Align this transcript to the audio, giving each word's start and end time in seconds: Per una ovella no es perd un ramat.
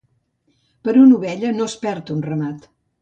Per 0.87 0.95
una 1.01 1.17
ovella 1.19 1.51
no 1.59 1.67
es 1.73 1.77
perd 1.85 2.11
un 2.17 2.25
ramat. 2.29 2.67